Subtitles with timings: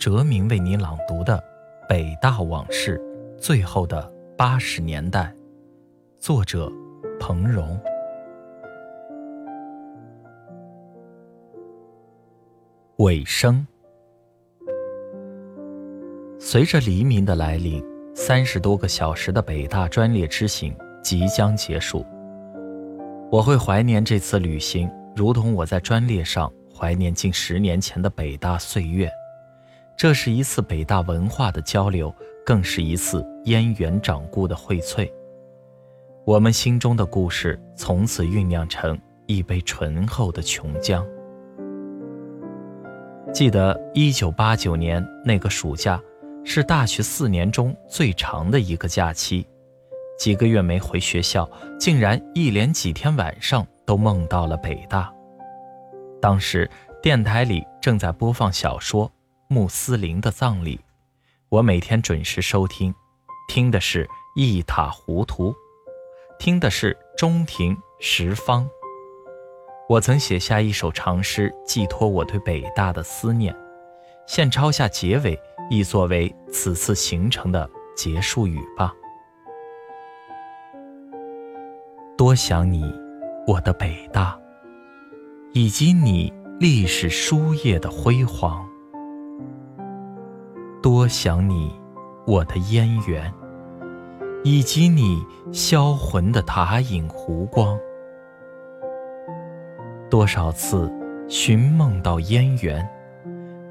[0.00, 1.36] 哲明为你朗读的
[1.86, 2.98] 《北大往事：
[3.36, 5.24] 最后的八十年代》，
[6.18, 6.72] 作者
[7.20, 7.78] 彭荣。
[12.96, 13.66] 尾声。
[16.38, 22.06] 随着黎明的来临，三十多个小时的北大专列之行即将结束。
[23.30, 29.10] 我会怀念这次旅行，如同我在专列上怀念近十年前的北大岁月。
[30.00, 32.10] 这是一次北大文化的交流，
[32.42, 35.06] 更是一次燕园掌故的荟萃。
[36.24, 41.06] 我们心中的故事从此酝酿成一杯醇厚的琼浆。
[43.30, 46.02] 记得一九八九年那个暑假，
[46.46, 49.46] 是大学四年中最长的一个假期，
[50.18, 51.46] 几个月没回学校，
[51.78, 55.12] 竟然一连几天晚上都梦到了北大。
[56.22, 56.66] 当时
[57.02, 59.12] 电台里正在播放小说。
[59.52, 60.78] 穆斯林的葬礼，
[61.48, 62.94] 我每天准时收听，
[63.48, 65.52] 听的是一塌糊涂，
[66.38, 68.64] 听的是中庭十方。
[69.88, 73.52] 我曾写下一首长诗，寄托我对北大的思念，
[74.24, 75.36] 现抄下结尾，
[75.68, 78.94] 亦作为此次行程的结束语吧。
[82.16, 82.84] 多想你，
[83.48, 84.38] 我的北大，
[85.54, 88.69] 以及你历史书页的辉煌。
[90.82, 91.78] 多想你，
[92.26, 93.30] 我的燕园，
[94.42, 95.22] 以及你
[95.52, 97.78] 销魂的塔影湖光。
[100.08, 100.90] 多少次
[101.28, 102.88] 寻梦到燕园，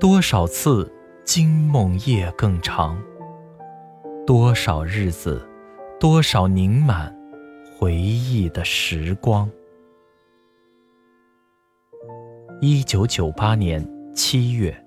[0.00, 0.90] 多少次
[1.24, 2.98] 惊梦夜更长。
[4.26, 5.46] 多少日子，
[6.00, 7.14] 多少凝满
[7.78, 9.46] 回忆的时光。
[12.62, 14.83] 一九九八年七月。